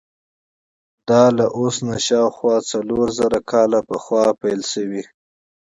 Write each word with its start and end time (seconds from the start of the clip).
دا 1.07 1.23
له 1.37 1.45
اوس 1.59 1.75
نه 1.89 1.95
شاوخوا 2.07 2.55
څلور 2.71 3.07
زره 3.19 3.39
کاله 3.51 3.79
پخوا 3.89 4.25
پیل 4.41 4.61
شوی. 4.71 5.03